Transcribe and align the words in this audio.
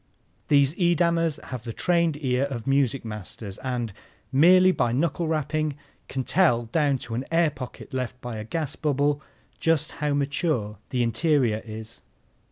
These 0.47 0.73
Edamers 0.79 1.39
have 1.49 1.63
the 1.63 1.71
trained 1.73 2.17
ear 2.23 2.45
of 2.45 2.65
music 2.65 3.05
masters 3.05 3.59
and, 3.59 3.93
merely 4.31 4.71
by 4.71 4.91
knuckle 4.91 5.27
rapping, 5.27 5.75
can 6.07 6.23
tell 6.23 6.63
down 6.65 6.97
to 7.05 7.13
an 7.13 7.23
air 7.31 7.51
pocket 7.51 7.93
left 7.93 8.19
by 8.19 8.37
a 8.37 8.43
gas 8.43 8.75
bubble 8.75 9.21
just 9.59 9.91
how 10.01 10.15
mature 10.15 10.79
the 10.89 11.03
interior 11.03 11.61
is. 11.63 12.01